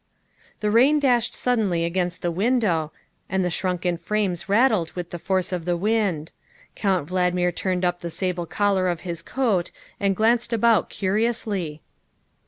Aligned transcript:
The 0.61 0.71
rain 0.71 0.99
dashed 0.99 1.35
suddenly 1.35 1.85
against 1.85 2.23
the 2.23 2.31
window 2.31 2.91
and 3.29 3.45
the 3.45 3.51
shrunken 3.51 3.97
frames 3.97 4.49
rattled 4.49 4.91
with 4.93 5.11
the 5.11 5.19
force 5.19 5.51
of 5.51 5.65
the 5.65 5.77
wind. 5.77 6.31
Count 6.75 7.07
Valdmir 7.07 7.51
turned 7.55 7.85
up 7.85 7.99
the 7.99 8.09
sable 8.09 8.47
collar 8.47 8.87
of 8.87 9.01
his 9.01 9.21
coat 9.21 9.69
and 9.99 10.15
glanced 10.15 10.53
about 10.53 10.89
curiously. 10.89 11.83